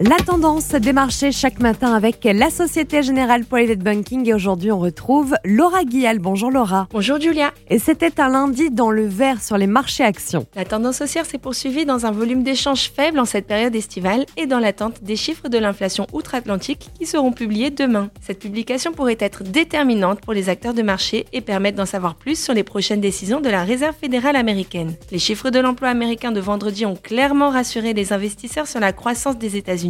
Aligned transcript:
La 0.00 0.16
tendance 0.16 0.72
des 0.72 0.92
marchés 0.92 1.32
chaque 1.32 1.58
matin 1.58 1.94
avec 1.94 2.22
la 2.24 2.50
Société 2.50 3.02
Générale 3.02 3.46
Private 3.46 3.78
Banking 3.78 4.28
et 4.28 4.34
aujourd'hui 4.34 4.70
on 4.70 4.78
retrouve 4.78 5.34
Laura 5.42 5.84
Guial. 5.84 6.18
Bonjour 6.18 6.50
Laura. 6.50 6.86
Bonjour 6.90 7.18
Julia. 7.18 7.54
Et 7.70 7.78
c'était 7.78 8.20
un 8.20 8.28
lundi 8.28 8.70
dans 8.70 8.90
le 8.90 9.06
vert 9.06 9.42
sur 9.42 9.56
les 9.56 9.66
marchés 9.66 10.04
actions. 10.04 10.46
La 10.54 10.66
tendance 10.66 11.00
haussière 11.00 11.24
s'est 11.24 11.38
poursuivie 11.38 11.86
dans 11.86 12.04
un 12.04 12.10
volume 12.10 12.42
d'échanges 12.42 12.90
faible 12.94 13.18
en 13.18 13.24
cette 13.24 13.46
période 13.46 13.74
estivale 13.74 14.26
et 14.36 14.44
dans 14.44 14.58
l'attente 14.58 15.02
des 15.02 15.16
chiffres 15.16 15.48
de 15.48 15.56
l'inflation 15.56 16.06
outre-Atlantique 16.12 16.90
qui 16.98 17.06
seront 17.06 17.32
publiés 17.32 17.70
demain. 17.70 18.10
Cette 18.20 18.40
publication 18.40 18.92
pourrait 18.92 19.16
être 19.18 19.44
déterminante 19.44 20.20
pour 20.20 20.34
les 20.34 20.50
acteurs 20.50 20.74
de 20.74 20.82
marché 20.82 21.24
et 21.32 21.40
permettre 21.40 21.78
d'en 21.78 21.86
savoir 21.86 22.16
plus 22.16 22.38
sur 22.38 22.52
les 22.52 22.64
prochaines 22.64 23.00
décisions 23.00 23.40
de 23.40 23.48
la 23.48 23.64
Réserve 23.64 23.96
fédérale 23.98 24.36
américaine. 24.36 24.94
Les 25.10 25.18
chiffres 25.18 25.48
de 25.48 25.58
l'emploi 25.58 25.88
américain 25.88 26.32
de 26.32 26.40
vendredi 26.40 26.84
ont 26.84 26.96
clairement 26.96 27.48
rassuré 27.48 27.94
les 27.94 28.12
investisseurs 28.12 28.66
sur 28.66 28.80
la 28.80 28.92
croissance 28.92 29.38
des 29.38 29.56
États-Unis 29.56 29.85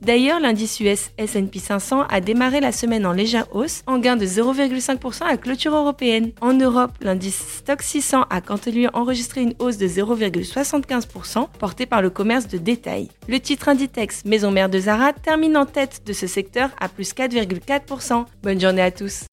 D'ailleurs, 0.00 0.40
l'indice 0.40 0.80
US 0.80 1.10
S&P 1.16 1.58
500 1.60 2.02
a 2.08 2.20
démarré 2.20 2.60
la 2.60 2.72
semaine 2.72 3.06
en 3.06 3.12
légère 3.12 3.46
hausse, 3.54 3.82
en 3.86 3.98
gain 3.98 4.16
de 4.16 4.26
0,5% 4.26 5.22
à 5.22 5.36
clôture 5.36 5.74
européenne. 5.74 6.32
En 6.40 6.54
Europe, 6.54 6.92
l'indice 7.00 7.38
Stock 7.58 7.82
600 7.82 8.24
a 8.28 8.40
quant 8.40 8.56
à 8.56 8.70
lui 8.70 8.88
enregistré 8.92 9.42
une 9.42 9.54
hausse 9.60 9.78
de 9.78 9.86
0,75%, 9.86 11.46
portée 11.58 11.86
par 11.86 12.02
le 12.02 12.10
commerce 12.10 12.48
de 12.48 12.58
détail. 12.58 13.08
Le 13.28 13.38
titre 13.38 13.68
Inditex, 13.68 14.24
maison 14.24 14.50
mère 14.50 14.68
de 14.68 14.80
Zara, 14.80 15.12
termine 15.12 15.56
en 15.56 15.66
tête 15.66 16.02
de 16.04 16.12
ce 16.12 16.26
secteur 16.26 16.70
à 16.80 16.88
plus 16.88 17.14
4,4%. 17.14 18.24
Bonne 18.42 18.60
journée 18.60 18.82
à 18.82 18.90
tous. 18.90 19.26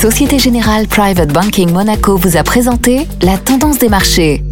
Société 0.00 0.38
Générale 0.38 0.86
Private 0.86 1.32
Banking 1.32 1.70
Monaco 1.70 2.16
vous 2.16 2.36
a 2.36 2.42
présenté 2.42 3.06
la 3.22 3.36
tendance 3.36 3.78
des 3.78 3.88
marchés. 3.88 4.42